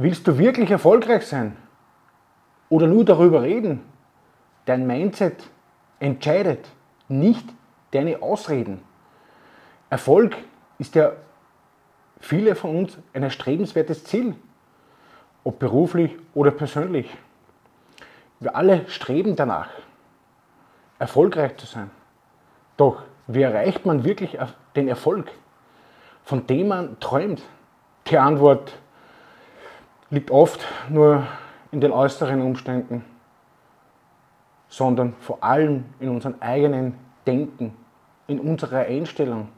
Willst 0.00 0.28
du 0.28 0.38
wirklich 0.38 0.70
erfolgreich 0.70 1.26
sein 1.26 1.56
oder 2.68 2.86
nur 2.86 3.04
darüber 3.04 3.42
reden? 3.42 3.82
Dein 4.64 4.86
Mindset 4.86 5.42
entscheidet, 5.98 6.68
nicht 7.08 7.44
deine 7.90 8.22
Ausreden. 8.22 8.80
Erfolg 9.90 10.36
ist 10.78 10.94
ja 10.94 11.14
viele 12.20 12.54
von 12.54 12.76
uns 12.76 12.96
ein 13.12 13.24
erstrebenswertes 13.24 14.04
Ziel, 14.04 14.36
ob 15.42 15.58
beruflich 15.58 16.16
oder 16.32 16.52
persönlich. 16.52 17.12
Wir 18.38 18.54
alle 18.54 18.88
streben 18.88 19.34
danach, 19.34 19.70
erfolgreich 21.00 21.56
zu 21.56 21.66
sein. 21.66 21.90
Doch 22.76 23.02
wie 23.26 23.42
erreicht 23.42 23.84
man 23.84 24.04
wirklich 24.04 24.38
den 24.76 24.86
Erfolg, 24.86 25.28
von 26.22 26.46
dem 26.46 26.68
man 26.68 27.00
träumt? 27.00 27.42
Die 28.06 28.16
Antwort 28.16 28.78
liegt 30.10 30.30
oft 30.30 30.64
nur 30.88 31.26
in 31.70 31.80
den 31.80 31.92
äußeren 31.92 32.40
Umständen, 32.40 33.04
sondern 34.68 35.14
vor 35.20 35.42
allem 35.42 35.84
in 36.00 36.08
unserem 36.08 36.36
eigenen 36.40 36.94
Denken, 37.26 37.76
in 38.26 38.40
unserer 38.40 38.80
Einstellung. 38.80 39.48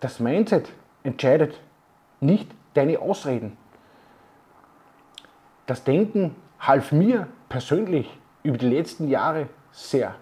Das 0.00 0.20
Mindset 0.20 0.72
entscheidet 1.02 1.60
nicht 2.20 2.50
deine 2.74 2.98
Ausreden. 3.00 3.56
Das 5.66 5.84
Denken 5.84 6.36
half 6.60 6.92
mir 6.92 7.26
persönlich 7.48 8.18
über 8.42 8.58
die 8.58 8.68
letzten 8.68 9.08
Jahre 9.08 9.48
sehr. 9.70 10.14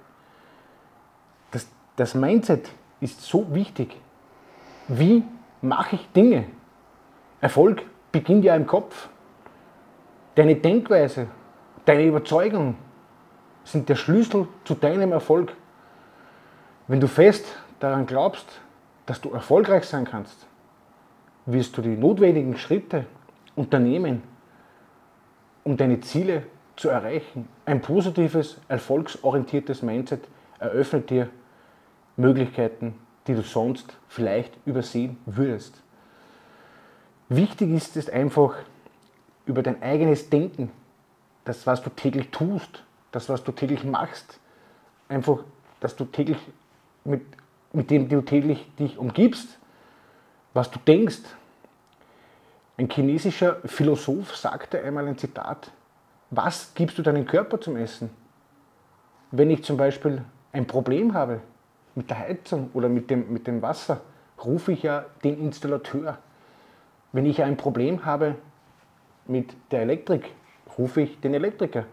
Das, 1.51 1.69
das 1.97 2.15
Mindset 2.15 2.71
ist 3.01 3.23
so 3.23 3.55
wichtig. 3.55 3.97
Wie 4.89 5.25
mache 5.63 5.97
ich 5.97 6.13
Dinge? 6.13 6.47
Erfolg 7.41 7.83
beginnt 8.13 8.45
ja 8.45 8.55
im 8.55 8.67
Kopf. 8.67 9.09
Deine 10.41 10.57
Denkweise, 10.57 11.27
deine 11.85 12.07
Überzeugung 12.07 12.75
sind 13.63 13.91
der 13.91 13.95
Schlüssel 13.95 14.49
zu 14.65 14.75
deinem 14.75 15.13
Erfolg. 15.13 15.53
Wenn 16.89 16.99
du 16.99 17.09
fest 17.09 17.45
daran 17.79 18.07
glaubst, 18.07 18.47
dass 19.05 19.21
du 19.21 19.35
erfolgreich 19.35 19.85
sein 19.85 20.07
kannst, 20.07 20.47
wirst 21.45 21.77
du 21.77 21.83
die 21.83 21.95
notwendigen 21.95 22.57
Schritte 22.57 23.05
unternehmen, 23.55 24.23
um 25.63 25.77
deine 25.77 26.01
Ziele 26.01 26.45
zu 26.75 26.89
erreichen. 26.89 27.47
Ein 27.67 27.83
positives, 27.83 28.63
erfolgsorientiertes 28.67 29.83
Mindset 29.83 30.27
eröffnet 30.59 31.11
dir 31.11 31.29
Möglichkeiten, 32.17 32.95
die 33.27 33.35
du 33.35 33.43
sonst 33.43 33.95
vielleicht 34.09 34.57
übersehen 34.65 35.19
würdest. 35.27 35.83
Wichtig 37.29 37.73
ist 37.73 37.99
es 37.99 38.09
einfach, 38.09 38.55
über 39.47 39.63
dein 39.63 39.83
eigenes 39.83 40.31
Denken, 40.31 40.71
das, 41.45 41.67
was 41.67 41.83
du 41.83 41.91
täglich 41.91 42.31
tust, 42.31 42.85
das, 43.13 43.29
was 43.29 43.43
du 43.43 43.53
täglich 43.53 43.85
machst, 43.85 44.39
einfach, 45.09 45.45
dass 45.81 45.97
du 45.97 46.05
täglich 46.05 46.39
mit, 47.05 47.23
mit 47.73 47.91
dem 47.91 48.09
du 48.09 48.23
täglich 48.23 48.71
dich 48.79 48.99
umgibst, 48.99 49.59
was 50.55 50.71
du 50.71 50.79
denkst. 50.79 51.23
Ein 52.77 52.89
chinesischer 52.89 53.57
Philosoph 53.65 54.37
sagte 54.37 54.83
einmal 54.83 55.07
ein 55.07 55.19
Zitat, 55.19 55.71
was 56.31 56.73
gibst 56.75 56.99
du 56.99 57.03
deinem 57.03 57.27
Körper 57.27 57.61
zum 57.61 57.77
Essen? 57.77 58.11
Wenn 59.33 59.51
ich 59.51 59.65
zum 59.65 59.77
Beispiel 59.77 60.23
ein 60.53 60.67
Problem 60.67 61.15
habe 61.15 61.41
mit 61.95 62.09
der 62.11 62.19
Heizung 62.19 62.71
oder 62.73 62.89
mit 62.89 63.11
dem, 63.11 63.33
mit 63.33 63.47
dem 63.47 63.63
Wasser, 63.63 64.01
rufe 64.45 64.73
ich 64.73 64.83
ja 64.83 65.05
den 65.23 65.41
Installateur. 65.41 66.19
Wenn 67.13 67.27
ich 67.27 67.43
ein 67.43 67.57
Problem 67.57 68.05
habe 68.05 68.37
mit 69.31 69.55
der 69.71 69.83
Elektrik, 69.83 70.33
rufe 70.77 71.03
ich 71.03 71.21
den 71.21 71.35
Elektriker. 71.35 71.85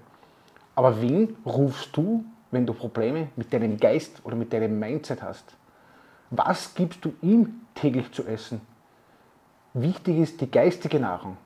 Aber 0.76 1.02
wen 1.02 1.38
rufst 1.46 1.96
du, 1.96 2.26
wenn 2.52 2.66
du 2.66 2.74
Probleme 2.74 3.30
mit 3.36 3.54
deinem 3.54 3.78
Geist 3.78 4.22
oder 4.24 4.36
mit 4.36 4.52
deinem 4.52 4.78
Mindset 4.80 5.22
hast? 5.22 5.56
Was 6.30 6.74
gibst 6.76 7.04
du 7.06 7.14
ihm 7.22 7.62
täglich 7.76 8.12
zu 8.12 8.26
essen? 8.26 8.62
Wichtig 9.74 10.18
ist 10.18 10.42
die 10.42 10.50
geistige 10.50 11.00
Nahrung. 11.00 11.38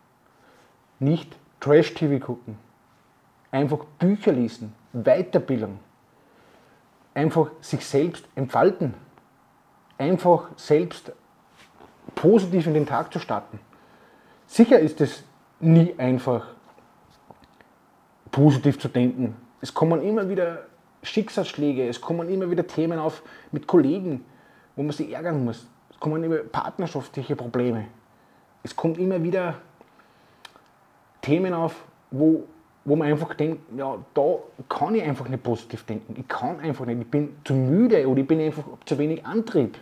Nicht 1.00 1.36
Trash-TV 1.60 2.26
gucken. 2.26 2.58
Einfach 3.52 3.86
Bücher 4.00 4.32
lesen, 4.32 4.74
Weiterbildung. 4.94 5.80
Einfach 7.14 7.52
sich 7.60 7.86
selbst 7.86 8.26
entfalten. 8.36 8.94
Einfach 9.98 10.50
selbst 10.56 11.12
positiv 12.16 12.68
in 12.68 12.74
den 12.74 12.86
Tag 12.86 13.12
zu 13.12 13.20
starten. 13.20 13.60
Sicher 14.48 14.80
ist 14.80 15.02
es 15.02 15.24
nie 15.62 15.94
einfach, 15.98 16.48
positiv 18.32 18.80
zu 18.80 18.88
denken. 18.88 19.36
Es 19.62 19.74
kommen 19.74 20.02
immer 20.02 20.28
wieder 20.30 20.66
Schicksalsschläge, 21.04 21.88
es 21.88 22.00
kommen 22.00 22.30
immer 22.30 22.50
wieder 22.50 22.66
Themen 22.66 23.00
auf 23.00 23.24
mit 23.52 23.68
Kollegen, 23.68 24.24
wo 24.76 24.84
man 24.84 24.92
sich 24.92 25.12
ärgern 25.12 25.44
muss. 25.44 25.68
Es 25.90 26.00
kommen 26.00 26.24
immer 26.24 26.38
partnerschaftliche 26.38 27.36
Probleme. 27.36 27.88
Es 28.64 28.76
kommt 28.76 28.98
immer 28.98 29.22
wieder 29.22 29.56
Themen 31.22 31.54
auf, 31.54 31.84
wo, 32.10 32.44
wo 32.86 32.96
man 32.96 33.08
einfach 33.08 33.34
denkt, 33.36 33.62
ja, 33.78 33.98
da 34.14 34.38
kann 34.70 34.96
ich 34.96 35.04
einfach 35.04 35.28
nicht 35.28 35.44
positiv 35.44 35.84
denken. 35.86 36.16
Ich 36.18 36.28
kann 36.28 36.60
einfach 36.60 36.86
nicht, 36.86 37.02
ich 37.02 37.10
bin 37.10 37.36
zu 37.44 37.54
müde 37.54 38.08
oder 38.08 38.22
ich 38.22 38.28
bin 38.28 38.40
einfach 38.40 38.64
zu 38.86 38.98
wenig 38.98 39.26
Antrieb. 39.26 39.78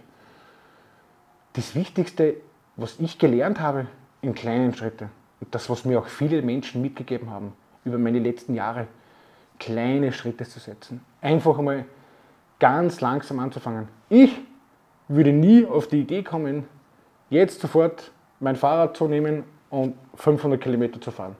Das 1.53 1.75
Wichtigste, 1.75 2.37
was 2.75 2.99
ich 2.99 3.17
gelernt 3.17 3.59
habe 3.59 3.87
in 4.21 4.33
kleinen 4.33 4.73
Schritten, 4.73 5.09
das, 5.51 5.69
was 5.69 5.85
mir 5.85 5.99
auch 5.99 6.07
viele 6.07 6.41
Menschen 6.41 6.81
mitgegeben 6.81 7.29
haben 7.29 7.53
über 7.85 7.97
meine 7.97 8.19
letzten 8.19 8.53
Jahre, 8.55 8.87
kleine 9.59 10.11
Schritte 10.11 10.45
zu 10.45 10.59
setzen. 10.59 11.01
Einfach 11.21 11.57
einmal 11.57 11.85
ganz 12.59 13.01
langsam 13.01 13.39
anzufangen. 13.39 13.87
Ich 14.09 14.37
würde 15.07 15.31
nie 15.31 15.65
auf 15.65 15.87
die 15.87 16.01
Idee 16.01 16.23
kommen, 16.23 16.65
jetzt 17.29 17.61
sofort 17.61 18.11
mein 18.39 18.55
Fahrrad 18.55 18.95
zu 18.95 19.07
nehmen 19.07 19.43
und 19.69 19.95
500 20.15 20.61
Kilometer 20.61 20.99
zu 21.01 21.11
fahren. 21.11 21.35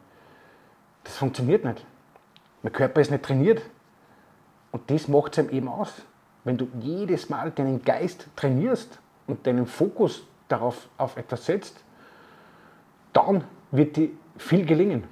Das 1.03 1.17
funktioniert 1.17 1.63
nicht. 1.66 1.85
Mein 2.61 2.73
Körper 2.73 3.01
ist 3.01 3.11
nicht 3.11 3.23
trainiert. 3.23 3.61
Und 4.71 4.89
das 4.91 5.07
macht 5.07 5.37
es 5.37 5.49
eben 5.49 5.67
aus. 5.67 6.03
Wenn 6.43 6.57
du 6.57 6.67
jedes 6.79 7.29
Mal 7.29 7.51
deinen 7.51 7.81
Geist 7.83 8.27
trainierst 8.35 8.99
und 9.27 9.45
deinen 9.47 9.66
Fokus 9.66 10.25
darauf 10.47 10.89
auf 10.97 11.17
etwas 11.17 11.45
setzt, 11.45 11.83
dann 13.13 13.43
wird 13.72 13.96
dir 13.96 14.09
viel 14.38 14.66
gelingen. 14.66 15.03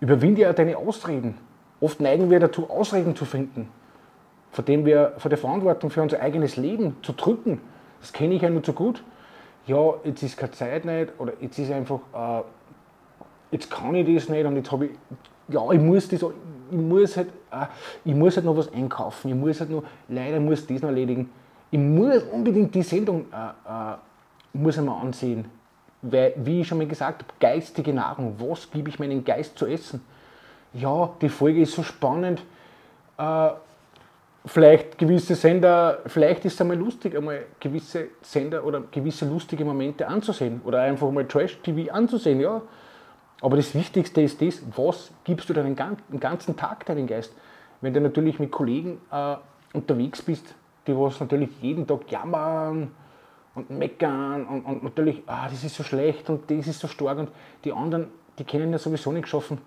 Überwinde 0.00 0.42
ja 0.42 0.52
deine 0.52 0.76
Ausreden. 0.76 1.36
Oft 1.80 2.00
neigen 2.00 2.30
wir 2.30 2.40
dazu, 2.40 2.68
Ausreden 2.68 3.14
zu 3.16 3.24
finden, 3.24 3.68
vor 4.50 4.64
dem 4.64 4.84
wir 4.84 5.14
vor 5.18 5.28
der 5.28 5.38
Verantwortung 5.38 5.90
für 5.90 6.02
unser 6.02 6.20
eigenes 6.20 6.56
Leben 6.56 6.96
zu 7.02 7.12
drücken. 7.12 7.60
Das 8.00 8.12
kenne 8.12 8.34
ich 8.34 8.42
ja 8.42 8.50
nur 8.50 8.62
zu 8.62 8.72
gut. 8.72 9.02
Ja, 9.66 9.94
jetzt 10.04 10.22
ist 10.22 10.36
keine 10.36 10.52
Zeit 10.52 10.84
nicht 10.84 11.12
oder 11.18 11.32
jetzt 11.40 11.58
ist 11.58 11.70
einfach, 11.70 12.00
äh, 12.14 12.42
jetzt 13.50 13.70
kann 13.70 13.94
ich 13.94 14.14
das 14.14 14.28
nicht 14.28 14.44
und 14.44 14.56
jetzt 14.56 14.70
habe 14.70 14.86
ich, 14.86 14.90
ja, 15.48 15.70
ich 15.70 15.80
muss 15.80 16.08
das, 16.08 16.22
ich 16.22 16.76
muss 16.76 17.16
halt, 17.16 17.28
äh, 17.50 17.66
ich 18.04 18.14
muss 18.14 18.36
halt 18.36 18.44
noch 18.44 18.56
was 18.56 18.72
einkaufen, 18.72 19.28
ich 19.30 19.34
muss 19.34 19.60
halt 19.60 19.70
noch, 19.70 19.84
leider 20.08 20.38
muss 20.38 20.66
das 20.66 20.82
noch 20.82 20.90
erledigen. 20.90 21.30
Ich 21.70 21.78
muss 21.78 22.22
unbedingt 22.24 22.74
die 22.74 22.82
Sendung 22.82 23.26
äh, 23.32 23.92
äh 23.92 23.96
muss 24.52 24.78
einmal 24.78 25.00
ansehen 25.00 25.46
weil, 25.46 25.63
wie 26.10 26.60
ich 26.60 26.68
schon 26.68 26.78
mal 26.78 26.86
gesagt 26.86 27.22
habe, 27.22 27.34
geistige 27.40 27.92
Nahrung. 27.92 28.34
Was 28.38 28.70
gebe 28.70 28.88
ich 28.88 28.98
meinem 28.98 29.24
Geist 29.24 29.58
zu 29.58 29.66
essen? 29.66 30.02
Ja, 30.72 31.10
die 31.20 31.28
Folge 31.28 31.62
ist 31.62 31.72
so 31.72 31.82
spannend. 31.82 32.42
Äh, 33.16 33.50
vielleicht 34.44 34.98
gewisse 34.98 35.34
Sender, 35.34 36.00
vielleicht 36.06 36.44
ist 36.44 36.54
es 36.54 36.60
einmal 36.60 36.76
lustig, 36.76 37.16
einmal 37.16 37.44
gewisse 37.60 38.08
Sender 38.20 38.64
oder 38.64 38.82
gewisse 38.90 39.26
lustige 39.26 39.64
Momente 39.64 40.06
anzusehen 40.06 40.60
oder 40.64 40.82
einfach 40.82 41.10
mal 41.10 41.26
Trash-TV 41.26 41.92
anzusehen, 41.92 42.40
ja. 42.40 42.60
Aber 43.40 43.56
das 43.56 43.74
Wichtigste 43.74 44.22
ist 44.22 44.40
das, 44.40 44.62
was 44.76 45.10
gibst 45.24 45.48
du 45.48 45.52
deinen 45.52 45.76
ganzen 45.76 46.56
Tag 46.56 46.86
deinen 46.86 47.06
Geist? 47.06 47.32
Wenn 47.80 47.92
du 47.92 48.00
natürlich 48.00 48.38
mit 48.38 48.50
Kollegen 48.50 49.00
äh, 49.10 49.36
unterwegs 49.72 50.22
bist, 50.22 50.54
die 50.86 50.96
was 50.96 51.20
natürlich 51.20 51.50
jeden 51.60 51.86
Tag 51.86 52.10
jammern, 52.10 52.90
und 53.54 53.70
meckern 53.70 54.46
und, 54.46 54.64
und 54.64 54.82
natürlich, 54.82 55.22
ah, 55.26 55.48
das 55.48 55.64
ist 55.64 55.76
so 55.76 55.82
schlecht 55.82 56.28
und 56.28 56.50
das 56.50 56.66
ist 56.66 56.80
so 56.80 56.88
stark 56.88 57.18
und 57.18 57.30
die 57.64 57.72
anderen, 57.72 58.08
die 58.38 58.44
kennen 58.44 58.72
ja 58.72 58.78
sowieso 58.78 59.12
nicht 59.12 59.24
geschaffen. 59.24 59.58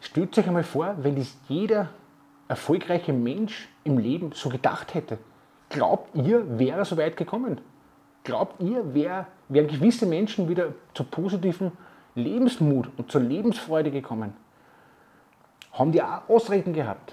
Stellt 0.00 0.38
euch 0.38 0.46
einmal 0.46 0.62
vor, 0.62 0.94
wenn 0.98 1.16
das 1.16 1.36
jeder 1.48 1.88
erfolgreiche 2.46 3.12
Mensch 3.12 3.68
im 3.84 3.98
Leben 3.98 4.30
so 4.32 4.48
gedacht 4.48 4.94
hätte. 4.94 5.18
Glaubt 5.68 6.14
ihr, 6.14 6.58
wäre 6.58 6.78
er 6.78 6.84
so 6.84 6.96
weit 6.96 7.16
gekommen? 7.16 7.60
Glaubt 8.24 8.62
ihr, 8.62 8.94
wär, 8.94 9.26
wären 9.48 9.68
gewisse 9.68 10.06
Menschen 10.06 10.48
wieder 10.48 10.72
zu 10.94 11.04
positivem 11.04 11.72
Lebensmut 12.14 12.88
und 12.96 13.10
zur 13.10 13.20
Lebensfreude 13.20 13.90
gekommen? 13.90 14.34
Haben 15.72 15.92
die 15.92 16.02
auch 16.02 16.28
Ausreden 16.28 16.72
gehabt? 16.72 17.12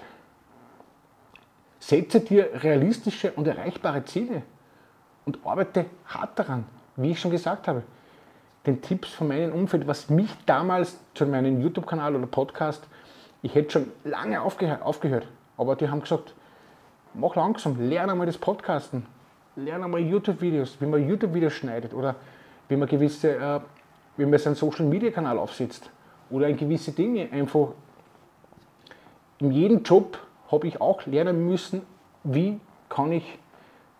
Setze 1.79 2.19
dir 2.21 2.49
realistische 2.63 3.31
und 3.33 3.47
erreichbare 3.47 4.05
Ziele 4.05 4.43
und 5.25 5.39
arbeite 5.45 5.85
hart 6.05 6.37
daran, 6.37 6.65
wie 6.95 7.11
ich 7.11 7.19
schon 7.19 7.31
gesagt 7.31 7.67
habe. 7.67 7.83
den 8.65 8.81
Tipps 8.81 9.09
von 9.09 9.27
meinem 9.27 9.53
Umfeld, 9.53 9.85
was 9.85 10.09
mich 10.09 10.29
damals 10.47 10.99
zu 11.13 11.27
meinem 11.27 11.61
YouTube-Kanal 11.61 12.15
oder 12.15 12.25
Podcast, 12.25 12.87
ich 13.43 13.53
hätte 13.53 13.71
schon 13.71 13.91
lange 14.03 14.41
aufgehört, 14.41 14.81
aufgehört, 14.81 15.27
aber 15.55 15.75
die 15.75 15.87
haben 15.87 16.01
gesagt, 16.01 16.33
mach 17.13 17.35
langsam, 17.35 17.79
lerne 17.79 18.13
einmal 18.13 18.25
das 18.25 18.39
Podcasten, 18.39 19.05
lerne 19.55 19.85
einmal 19.85 20.01
YouTube-Videos, 20.01 20.77
wie 20.79 20.87
man 20.87 21.07
YouTube-Videos 21.07 21.53
schneidet 21.53 21.93
oder 21.93 22.15
wie 22.67 22.75
man 22.75 22.87
gewisse, 22.87 23.35
äh, 23.35 23.59
wie 24.17 24.25
man 24.25 24.39
seinen 24.39 24.55
Social-Media-Kanal 24.55 25.37
aufsetzt 25.37 25.91
oder 26.29 26.51
gewisse 26.53 26.91
Dinge 26.91 27.29
einfach. 27.31 27.69
In 29.37 29.51
jedem 29.51 29.83
Job 29.83 30.17
habe 30.51 30.67
ich 30.67 30.81
auch 30.81 31.05
lernen 31.05 31.47
müssen, 31.47 31.83
wie 32.23 32.59
kann 32.89 33.11
ich 33.11 33.37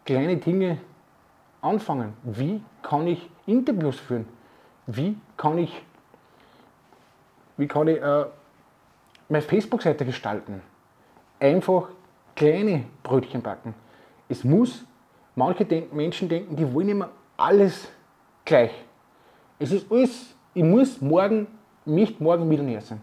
kleine 0.05 0.37
Dinge 0.37 0.79
anfangen, 1.65 2.13
wie 2.23 2.61
kann 2.81 3.07
ich 3.07 3.29
Interviews 3.45 3.99
führen, 3.99 4.27
wie 4.85 5.17
kann 5.35 5.57
ich, 5.57 5.81
wie 7.57 7.67
kann 7.67 7.87
ich 7.87 8.01
äh, 8.01 8.25
meine 9.29 9.41
Facebook-Seite 9.41 10.05
gestalten. 10.05 10.61
Einfach 11.39 11.89
kleine 12.35 12.85
Brötchen 13.03 13.41
backen. 13.41 13.73
Es 14.29 14.43
muss, 14.43 14.85
manche 15.35 15.65
denken, 15.65 15.95
Menschen 15.95 16.29
denken, 16.29 16.55
die 16.55 16.71
wollen 16.73 16.89
immer 16.89 17.09
alles 17.37 17.87
gleich. 18.43 18.71
Es 19.59 19.71
ist 19.71 19.91
alles, 19.91 20.35
ich 20.53 20.63
muss 20.63 21.01
morgen, 21.01 21.47
nicht 21.85 22.21
morgen 22.21 22.47
Millionär 22.47 22.81
sein. 22.81 23.01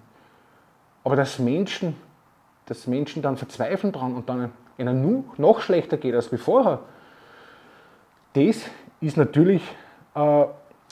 Aber 1.04 1.16
dass 1.16 1.38
Menschen, 1.38 1.96
dass 2.66 2.86
Menschen 2.86 3.22
dann 3.22 3.36
verzweifeln 3.36 3.92
dran 3.92 4.14
und 4.14 4.28
dann 4.28 4.52
ihnen 4.78 5.24
noch 5.36 5.60
schlechter 5.60 5.96
geht 5.96 6.14
als 6.14 6.30
wie 6.32 6.36
vorher, 6.36 6.80
das 8.34 8.64
ist 9.00 9.16
natürlich 9.16 9.62
äh, 10.14 10.44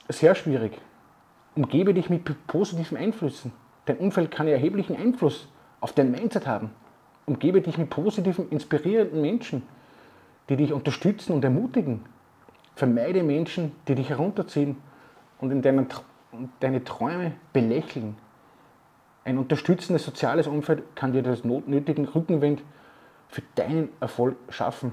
sehr 0.09 0.35
schwierig. 0.35 0.79
Umgebe 1.55 1.95
dich 1.95 2.11
mit 2.11 2.47
positiven 2.47 2.97
Einflüssen. 2.97 3.53
Dein 3.87 3.99
Umfeld 3.99 4.31
kann 4.31 4.47
ja 4.47 4.55
erheblichen 4.55 4.97
Einfluss 4.97 5.49
auf 5.81 5.93
dein 5.93 6.11
Mindset 6.11 6.47
haben. 6.47 6.71
Umgebe 7.27 7.61
dich 7.61 7.79
mit 7.79 7.91
positiven, 7.91 8.49
inspirierenden 8.51 9.21
Menschen, 9.21 9.63
die 10.49 10.57
dich 10.57 10.73
unterstützen 10.73 11.33
und 11.33 11.45
ermutigen. 11.45 12.05
Vermeide 12.75 13.23
Menschen, 13.23 13.73
die 13.89 13.95
dich 13.95 14.11
herunterziehen 14.11 14.77
und 15.39 15.51
in 15.51 15.63
deinen, 15.63 15.87
deine 16.61 16.85
Träume 16.85 17.33
belächeln. 17.53 18.17
Ein 19.25 19.39
unterstützendes 19.39 20.05
soziales 20.05 20.47
Umfeld 20.47 20.83
kann 20.95 21.13
dir 21.13 21.23
das 21.23 21.45
notnötigen 21.45 22.07
Rückenwind 22.07 22.63
für 23.29 23.43
deinen 23.55 23.91
Erfolg 24.01 24.37
schaffen. 24.49 24.93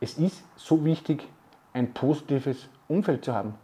Es 0.00 0.18
ist 0.18 0.44
so 0.54 0.84
wichtig, 0.84 1.26
ein 1.72 1.92
positives 1.92 2.68
Umfeld 2.88 3.24
zu 3.24 3.34
haben. 3.34 3.54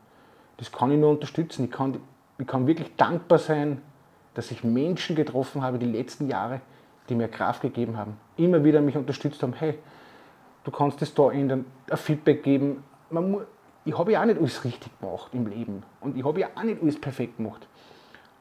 Das 0.59 0.71
kann 0.71 0.91
ich 0.91 0.99
nur 0.99 1.11
unterstützen. 1.11 1.65
Ich 1.65 1.71
kann, 1.71 1.99
ich 2.39 2.47
kann 2.47 2.67
wirklich 2.67 2.95
dankbar 2.97 3.39
sein, 3.39 3.81
dass 4.35 4.51
ich 4.51 4.65
Menschen 4.65 5.17
getroffen 5.17 5.63
habe 5.63 5.79
die 5.79 5.87
letzten 5.87 6.29
Jahre, 6.29 6.61
die 7.09 7.15
mir 7.15 7.29
Kraft 7.29 7.63
gegeben 7.63 7.97
haben, 7.97 8.17
immer 8.37 8.65
wieder 8.65 8.81
mich 8.81 8.97
unterstützt 8.97 9.43
haben, 9.43 9.53
hey, 9.55 9.79
du 10.65 10.71
kannst 10.71 11.01
das 11.03 11.15
da 11.15 11.31
ändern, 11.31 11.65
ein 11.91 11.97
Feedback 11.97 12.43
geben. 12.43 12.83
Muss, 13.11 13.43
ich 13.85 13.97
habe 13.97 14.13
ja 14.13 14.23
auch 14.23 14.25
nicht 14.25 14.39
alles 14.39 14.65
richtig 14.65 14.99
gemacht 14.99 15.29
im 15.33 15.47
Leben 15.47 15.83
und 16.01 16.17
ich 16.17 16.25
habe 16.25 16.41
ja 16.41 16.49
auch 16.55 16.63
nicht 16.63 16.83
alles 16.83 17.01
perfekt 17.01 17.37
gemacht. 17.37 17.67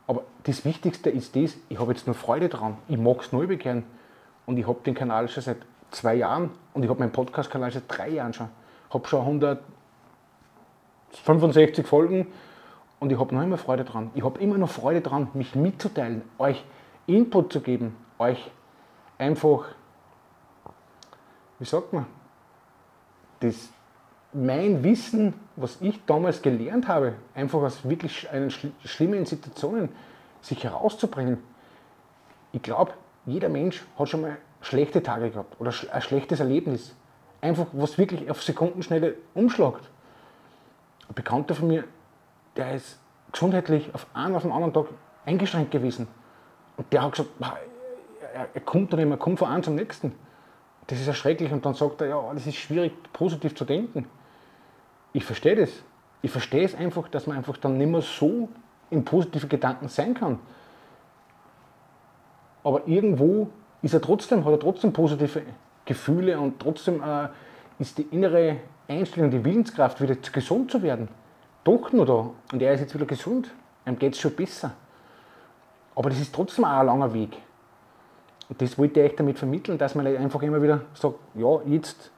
Aber 0.07 0.24
das 0.44 0.66
Wichtigste 0.66 1.09
ist 1.09 1.36
das, 1.36 1.56
ich 1.69 1.80
habe 1.80 1.92
jetzt 1.92 2.07
nur 2.07 2.16
Freude 2.16 2.50
dran, 2.50 2.77
ich 2.88 2.98
mag 2.98 3.21
es 3.21 3.31
neu 3.31 3.48
bekehren 3.48 3.83
und 4.45 4.57
ich 4.57 4.68
habe 4.68 4.80
den 4.86 4.95
Kanal 4.95 5.27
schon 5.27 5.44
seit 5.44 5.57
zwei 5.92 6.16
Jahren 6.16 6.51
und 6.74 6.83
ich 6.83 6.89
habe 6.89 7.00
meinen 7.00 7.12
Podcast-Kanal 7.12 7.71
seit 7.71 7.83
drei 7.88 8.09
Jahren 8.09 8.33
schon. 8.33 8.50
Habe 8.94 9.07
schon 9.07 9.22
165 9.22 11.88
Folgen 11.88 12.28
und 13.00 13.12
ich 13.12 13.19
habe 13.19 13.36
noch 13.36 13.42
immer 13.42 13.57
Freude 13.57 13.84
dran. 13.84 14.12
Ich 14.13 14.24
habe 14.24 14.40
immer 14.40 14.57
noch 14.57 14.69
Freude 14.69 15.01
dran, 15.01 15.28
mich 15.34 15.56
mitzuteilen, 15.56 16.22
euch 16.38 16.63
Input 17.06 17.51
zu 17.51 17.60
geben, 17.60 17.98
euch 18.18 18.50
einfach, 19.18 19.66
wie 21.60 21.66
sagt 21.66 21.92
man, 21.92 22.06
das, 23.40 23.69
mein 24.31 24.84
Wissen, 24.84 25.34
was 25.56 25.81
ich 25.81 26.04
damals 26.06 26.42
gelernt 26.42 26.88
habe, 26.88 27.13
einfach 27.36 27.62
aus 27.62 27.88
wirklich 27.88 28.19
schl 28.19 28.50
schlimmen 28.86 29.25
Situationen 29.25 29.90
sich 30.42 30.63
herauszubringen. 30.63 31.40
Ich 32.51 32.62
glaube, 32.62 32.94
jeder 33.25 33.50
Mensch 33.50 33.84
hat 33.98 34.10
schon 34.10 34.22
mal 34.22 34.38
schlechte 34.62 35.04
Tage 35.04 35.30
gehabt 35.30 35.60
oder 35.60 35.74
ein 35.92 36.01
schlechtes 36.01 36.40
Erlebnis. 36.40 36.95
Einfach, 37.44 37.66
was 37.74 37.98
wirklich 37.98 38.31
auf 38.31 38.42
Sekundenschnelle 38.42 39.16
umschlagt. 39.34 39.90
Ein 41.10 41.13
Bekannter 41.13 41.56
von 41.56 41.68
mir, 41.68 41.84
der 42.56 42.75
ist 42.75 42.98
gesundheitlich 43.34 43.94
auf 43.94 44.07
einen 44.13 44.34
auf 44.38 44.44
den 44.44 44.51
anderen 44.54 44.72
Tag 44.72 44.86
eingeschränkt 45.25 45.72
gewesen. 45.72 46.07
Und 46.78 46.94
der 46.94 47.01
hat 47.01 47.12
gesagt, 47.12 47.31
er, 47.42 48.48
er 48.54 48.62
kommt 48.62 48.94
dann 48.94 49.01
immer, 49.01 49.18
kommt 49.18 49.40
von 49.40 49.50
einem 49.50 49.62
zum 49.62 49.75
nächsten. 49.75 50.16
Das 50.88 51.01
ist 51.01 51.07
erschrecklich. 51.07 51.51
Und 51.51 51.66
dann 51.66 51.74
sagt 51.74 52.00
er, 52.00 52.07
ja, 52.07 52.34
das 52.34 52.48
ist 52.48 52.56
schwierig, 52.56 52.94
positiv 53.12 53.54
zu 53.56 53.66
denken. 53.66 54.07
Ich 55.12 55.25
verstehe 55.25 55.57
das. 55.57 55.69
Ich 56.22 56.31
verstehe 56.31 56.63
es 56.63 56.74
einfach, 56.74 57.10
dass 57.10 57.28
man 57.28 57.36
einfach 57.36 57.57
dann 57.57 57.78
nicht 57.78 57.92
mehr 57.92 58.01
so 58.01 58.48
in 58.90 59.04
positive 59.04 59.48
Gedanken 59.48 59.90
sein 59.90 60.13
kann. 60.13 60.40
Aber 62.63 62.88
irgendwo 62.88 63.50
ist 63.81 63.94
er 63.94 64.01
trotzdem, 64.01 64.45
hat 64.45 64.51
er 64.54 64.60
trotzdem 64.62 64.94
positive 64.94 65.42
Gefühle 65.85 66.39
und 66.39 66.59
trotzdem 66.59 67.01
äh, 67.01 67.27
ist 67.80 67.97
die 67.97 68.03
innere 68.03 68.57
Einstellung, 68.88 69.31
die 69.31 69.44
Willenskraft, 69.44 70.01
wieder 70.01 70.15
gesund 70.15 70.71
zu 70.71 70.81
werden, 70.81 71.07
doch 71.63 71.91
nur 71.91 72.06
da. 72.06 72.30
Und 72.51 72.62
er 72.62 72.74
ist 72.74 72.81
jetzt 72.81 72.94
wieder 72.94 73.06
gesund. 73.06 73.51
Ihm 73.85 73.97
geht 73.97 74.13
es 74.13 74.19
schon 74.19 74.35
besser. 74.35 74.71
Aber 75.95 76.09
das 76.09 76.19
ist 76.19 76.33
trotzdem 76.33 76.65
auch 76.65 76.80
ein 76.80 76.85
langer 76.85 77.13
Weg. 77.13 77.38
Und 78.50 78.62
das 78.62 78.77
wollte 78.77 79.00
ich 79.00 79.12
euch 79.12 79.15
damit 79.15 79.39
vermitteln, 79.39 79.77
dass 79.77 79.95
man 79.95 80.06
einfach 80.06 80.41
immer 80.41 80.62
wieder 80.62 80.81
sagt, 80.94 81.15
ja, 81.35 81.62
jetzt 81.65 82.12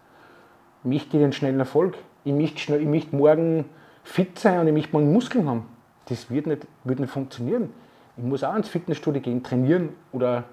möchte 0.83 1.17
ich 1.17 1.23
den 1.23 1.33
schnellen 1.33 1.59
Erfolg. 1.59 1.95
Ich 2.23 2.33
möchte, 2.33 2.59
schnell, 2.59 2.81
ich 2.81 2.87
möchte 2.87 3.15
morgen 3.15 3.65
fit 4.03 4.37
sein 4.39 4.59
und 4.59 4.67
ich 4.67 4.73
möchte 4.73 4.93
morgen 4.93 5.13
Muskeln 5.13 5.47
haben. 5.47 5.65
Das 6.07 6.29
wird 6.29 6.47
nicht, 6.47 6.67
wird 6.83 6.99
nicht 6.99 7.11
funktionieren. 7.11 7.71
Ich 8.17 8.23
muss 8.23 8.43
auch 8.43 8.55
ins 8.55 8.69
Fitnessstudio 8.69 9.21
gehen, 9.21 9.43
trainieren 9.43 9.89
oder 10.11 10.45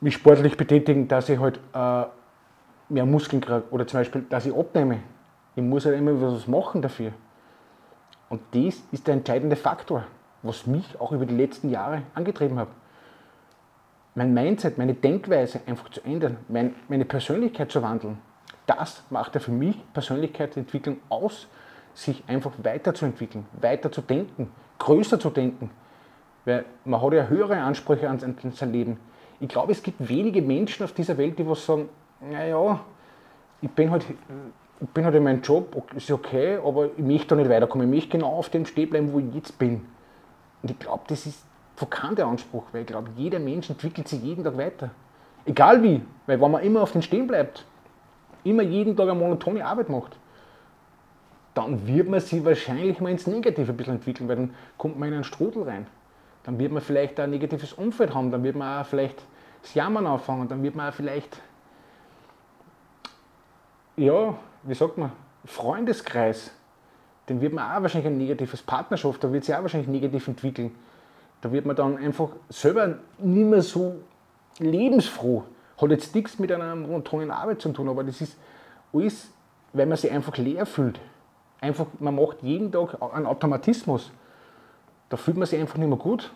mich 0.00 0.14
sportlich 0.14 0.56
betätigen, 0.56 1.08
dass 1.08 1.28
ich 1.28 1.38
halt 1.38 1.60
äh, 1.74 2.04
mehr 2.88 3.06
Muskeln 3.06 3.40
kriege 3.40 3.64
oder 3.70 3.86
zum 3.86 4.00
Beispiel, 4.00 4.22
dass 4.28 4.46
ich 4.46 4.54
abnehme. 4.54 5.00
Ich 5.56 5.62
muss 5.62 5.86
halt 5.86 5.98
immer 5.98 6.20
was 6.20 6.46
machen 6.46 6.82
dafür. 6.82 7.12
Und 8.28 8.40
das 8.52 8.82
ist 8.92 9.06
der 9.06 9.14
entscheidende 9.14 9.56
Faktor, 9.56 10.04
was 10.42 10.66
mich 10.66 11.00
auch 11.00 11.12
über 11.12 11.26
die 11.26 11.34
letzten 11.34 11.70
Jahre 11.70 12.02
angetrieben 12.14 12.58
hat. 12.58 12.68
Mein 14.14 14.34
Mindset, 14.34 14.78
meine 14.78 14.94
Denkweise 14.94 15.60
einfach 15.66 15.90
zu 15.90 16.02
ändern, 16.02 16.38
mein, 16.48 16.74
meine 16.88 17.04
Persönlichkeit 17.04 17.70
zu 17.70 17.82
wandeln, 17.82 18.18
das 18.66 19.02
macht 19.10 19.34
ja 19.34 19.40
für 19.40 19.50
mich 19.50 19.80
Persönlichkeitsentwicklung 19.92 20.98
aus, 21.08 21.48
sich 21.94 22.22
einfach 22.26 22.52
weiterzuentwickeln, 22.62 23.46
weiter 23.60 23.90
zu 23.90 24.02
denken, 24.02 24.52
größer 24.78 25.18
zu 25.18 25.30
denken. 25.30 25.70
Weil 26.44 26.64
man 26.84 27.02
hat 27.02 27.12
ja 27.12 27.26
höhere 27.26 27.60
Ansprüche 27.60 28.08
an 28.08 28.18
sein 28.18 28.72
Leben. 28.72 28.98
Ich 29.40 29.48
glaube, 29.48 29.72
es 29.72 29.82
gibt 29.82 30.08
wenige 30.08 30.42
Menschen 30.42 30.84
auf 30.84 30.92
dieser 30.92 31.16
Welt, 31.16 31.38
die 31.38 31.46
was 31.46 31.64
sagen, 31.64 31.88
naja, 32.20 32.80
ich 33.60 33.70
bin 33.70 33.90
halt, 33.90 34.04
ich 34.80 34.88
bin 34.88 35.04
halt 35.04 35.14
in 35.14 35.22
meinem 35.22 35.42
Job, 35.42 35.80
ist 35.94 36.10
okay, 36.10 36.58
aber 36.64 36.86
ich 36.86 37.04
möchte 37.04 37.28
da 37.28 37.36
nicht 37.36 37.48
weiterkommen. 37.48 37.88
Ich 37.88 37.94
möchte 37.94 38.18
genau 38.18 38.32
auf 38.32 38.48
dem 38.48 38.66
stehen 38.66 38.90
bleiben, 38.90 39.12
wo 39.12 39.18
ich 39.20 39.34
jetzt 39.34 39.58
bin. 39.58 39.86
Und 40.62 40.70
ich 40.70 40.78
glaube, 40.78 41.04
das 41.06 41.26
ist 41.26 41.44
verkannt 41.76 42.18
der 42.18 42.26
Anspruch, 42.26 42.64
weil 42.72 42.82
ich 42.82 42.86
glaube, 42.88 43.10
jeder 43.16 43.38
Mensch 43.38 43.70
entwickelt 43.70 44.08
sich 44.08 44.22
jeden 44.22 44.42
Tag 44.42 44.56
weiter. 44.58 44.90
Egal 45.46 45.82
wie, 45.82 46.02
weil 46.26 46.40
wenn 46.40 46.50
man 46.50 46.62
immer 46.62 46.82
auf 46.82 46.92
den 46.92 47.02
stehen 47.02 47.26
bleibt, 47.26 47.64
immer 48.44 48.62
jeden 48.62 48.96
Tag 48.96 49.08
eine 49.08 49.18
monotone 49.18 49.64
Arbeit 49.64 49.88
macht, 49.88 50.16
dann 51.54 51.86
wird 51.86 52.08
man 52.08 52.20
sich 52.20 52.44
wahrscheinlich 52.44 53.00
mal 53.00 53.10
ins 53.10 53.26
Negative 53.26 53.72
ein 53.72 53.76
bisschen 53.76 53.94
entwickeln, 53.94 54.28
weil 54.28 54.36
dann 54.36 54.54
kommt 54.76 54.98
man 54.98 55.08
in 55.08 55.14
einen 55.14 55.24
Strudel 55.24 55.62
rein. 55.62 55.86
Dann 56.48 56.58
wird 56.58 56.72
man 56.72 56.80
vielleicht 56.80 57.20
ein 57.20 57.28
negatives 57.28 57.74
Umfeld 57.74 58.14
haben, 58.14 58.30
dann 58.30 58.42
wird 58.42 58.56
man 58.56 58.80
auch 58.80 58.86
vielleicht 58.86 59.22
das 59.60 59.74
Jammern 59.74 60.06
anfangen, 60.06 60.48
dann 60.48 60.62
wird 60.62 60.74
man 60.74 60.88
auch 60.88 60.94
vielleicht 60.94 61.42
ja, 63.98 64.34
wie 64.62 64.74
sagt 64.74 64.96
man, 64.96 65.12
Freundeskreis, 65.44 66.50
den 67.28 67.42
wird 67.42 67.52
man 67.52 67.70
auch 67.70 67.82
wahrscheinlich 67.82 68.10
ein 68.10 68.16
negatives 68.16 68.62
Partnerschaft, 68.62 69.22
da 69.22 69.30
wird 69.30 69.44
sich 69.44 69.54
auch 69.54 69.60
wahrscheinlich 69.60 69.90
negativ 69.90 70.26
entwickeln. 70.26 70.74
Da 71.42 71.52
wird 71.52 71.66
man 71.66 71.76
dann 71.76 71.98
einfach 71.98 72.30
selber 72.48 72.96
nicht 73.18 73.46
mehr 73.46 73.60
so 73.60 73.96
lebensfroh. 74.58 75.44
Hat 75.76 75.90
jetzt 75.90 76.14
nichts 76.14 76.38
mit 76.38 76.50
einer 76.50 76.74
monotonen 76.74 77.30
Arbeit 77.30 77.60
zu 77.60 77.72
tun, 77.72 77.90
aber 77.90 78.04
das 78.04 78.22
ist 78.22 78.38
alles, 78.94 79.28
weil 79.74 79.84
man 79.84 79.98
sich 79.98 80.10
einfach 80.10 80.38
leer 80.38 80.64
fühlt. 80.64 80.98
Einfach, 81.60 81.88
man 81.98 82.14
macht 82.14 82.42
jeden 82.42 82.72
Tag 82.72 82.96
einen 83.02 83.26
Automatismus. 83.26 84.10
Da 85.08 85.16
fühlt 85.16 85.36
man 85.36 85.46
sich 85.46 85.60
einfach 85.60 85.78
nicht 85.78 85.88
mehr 85.88 85.98
gut. 85.98 86.32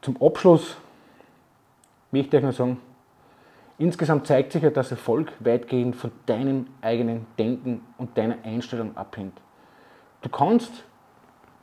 Zum 0.00 0.20
Abschluss 0.20 0.76
möchte 2.10 2.36
ich 2.36 2.42
noch 2.42 2.52
sagen, 2.52 2.80
Insgesamt 3.82 4.28
zeigt 4.28 4.52
sich 4.52 4.62
ja, 4.62 4.70
dass 4.70 4.92
Erfolg 4.92 5.32
weitgehend 5.40 5.96
von 5.96 6.12
deinem 6.26 6.68
eigenen 6.82 7.26
Denken 7.36 7.82
und 7.98 8.16
deiner 8.16 8.36
Einstellung 8.44 8.96
abhängt. 8.96 9.40
Du 10.20 10.28
kannst 10.28 10.84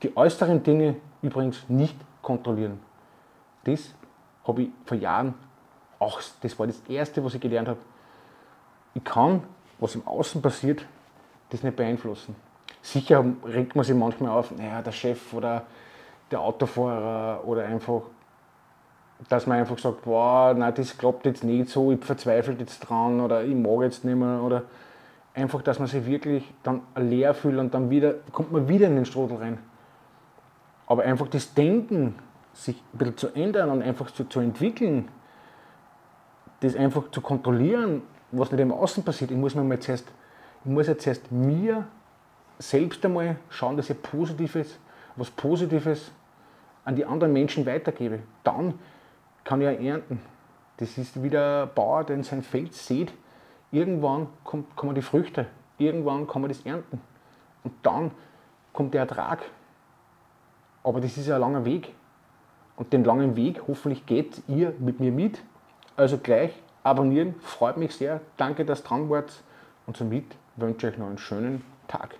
die 0.04 0.18
äußeren 0.18 0.62
Dinge 0.62 0.98
übrigens 1.22 1.64
nicht 1.70 1.96
kontrollieren. 2.22 2.82
Das 3.64 3.94
habe 4.46 4.64
ich 4.64 4.70
vor 4.84 4.98
Jahren 4.98 5.34
auch, 6.00 6.20
das 6.42 6.60
war 6.60 6.68
das 6.68 6.82
Erste, 6.90 7.24
was 7.24 7.36
ich 7.36 7.40
gelernt 7.40 7.70
habe. 7.70 7.80
Ich 8.94 9.04
kann, 9.06 9.44
was 9.80 9.96
im 9.96 10.06
Außen 10.06 10.42
passiert, 10.42 10.86
das 11.52 11.64
nicht 11.64 11.78
beeinflussen. 11.78 12.36
Sicher 12.92 13.24
regt 13.46 13.76
man 13.76 13.86
sich 13.86 13.96
manchmal 13.96 14.32
auf, 14.32 14.50
naja, 14.50 14.82
der 14.82 14.92
Chef 14.92 15.32
oder 15.36 15.62
der 16.32 16.42
Autofahrer 16.42 17.48
oder 17.48 17.66
einfach, 17.66 18.02
dass 19.28 19.46
man 19.46 19.60
einfach 19.60 19.78
sagt, 19.78 20.06
boah, 20.06 20.56
nein, 20.58 20.74
das 20.74 20.98
klappt 20.98 21.28
jetzt 21.28 21.44
nicht 21.44 21.70
so, 21.70 21.92
ich 21.92 22.04
verzweifle 22.04 22.56
jetzt 22.58 22.80
dran 22.80 23.22
oder 23.22 23.44
ich 23.44 23.54
mag 23.54 23.84
jetzt 23.84 24.04
nicht 24.06 24.16
mehr 24.16 24.42
oder 24.42 24.64
einfach, 25.36 25.62
dass 25.62 25.78
man 25.78 25.88
sich 25.88 26.04
wirklich 26.08 26.52
dann 26.64 26.82
leer 26.96 27.36
fühlt 27.36 27.60
und 27.60 27.76
dann 27.76 27.92
wieder, 27.92 28.16
kommt 28.32 28.52
man 28.52 28.68
wieder 28.68 28.88
in 28.88 28.96
den 28.96 29.06
Strudel 29.06 29.38
rein. 29.38 29.60
Aber 30.88 31.04
einfach 31.04 31.28
das 31.28 31.54
Denken, 31.54 32.16
sich 32.54 32.82
ein 32.94 32.98
bisschen 32.98 33.18
zu 33.18 33.28
ändern 33.36 33.70
und 33.70 33.84
einfach 33.84 34.10
zu, 34.10 34.24
zu 34.24 34.40
entwickeln, 34.40 35.10
das 36.62 36.76
einfach 36.76 37.12
zu 37.12 37.22
kontrollieren, 37.22 38.02
was 38.32 38.52
nicht 38.52 38.62
im 38.62 38.72
Außen 38.72 39.04
passiert. 39.04 39.30
Ich 39.30 39.38
muss 39.38 39.54
mir 39.54 39.64
mal 39.64 39.78
zuerst, 39.78 40.08
ich 40.66 40.72
muss 40.72 40.88
jetzt 40.88 41.06
erst 41.06 41.32
mir 41.32 41.86
selbst 42.60 43.04
einmal 43.06 43.38
schauen, 43.50 43.78
dass 43.78 43.90
ich 43.90 44.02
Positives, 44.02 44.78
was 45.16 45.32
Positives 45.32 46.12
an 46.84 46.96
die 46.96 47.06
anderen 47.06 47.34
Menschen 47.34 47.66
weitergebe. 47.66 48.20
Dann 48.44 48.78
kann 49.44 49.62
ich 49.62 49.66
ja 49.66 49.72
ernten. 49.72 50.22
Das 50.78 50.98
ist 50.98 51.22
wie 51.24 51.30
der 51.30 51.66
Bauer, 51.68 52.04
der 52.04 52.16
in 52.18 52.24
sein 52.24 52.44
Feld 52.44 52.74
sieht, 52.74 53.12
irgendwann 53.72 54.28
kommt, 54.44 54.76
kommen 54.76 54.96
die 54.96 55.02
Früchte, 55.02 55.48
irgendwann 55.78 56.28
kann 56.28 56.42
man 56.42 56.50
das 56.50 56.62
ernten. 56.62 57.02
Und 57.64 57.74
dann 57.84 58.12
kommt 58.74 58.94
der 58.94 59.02
Ertrag. 59.02 59.40
Aber 60.84 61.02
das 61.02 61.18
ist 61.18 61.30
ein 61.30 61.40
langer 61.40 61.66
Weg. 61.66 61.94
Und 62.78 62.94
den 62.94 63.04
langen 63.04 63.36
Weg, 63.36 63.62
hoffentlich 63.68 64.06
geht 64.06 64.42
ihr 64.48 64.74
mit 64.80 65.02
mir 65.02 65.12
mit. 65.12 65.42
Also 65.98 66.18
gleich 66.18 66.54
abonnieren, 66.84 67.36
freut 67.42 67.76
mich 67.76 67.94
sehr. 67.94 68.22
Danke, 68.38 68.64
dass 68.64 68.82
ihr 68.82 68.88
dran 68.88 69.10
wart. 69.10 69.44
Und 69.86 69.98
somit 69.98 70.24
wünsche 70.56 70.88
ich 70.88 70.94
euch 70.94 71.00
noch 71.00 71.08
einen 71.08 71.18
schönen 71.18 71.62
Tag. 71.88 72.16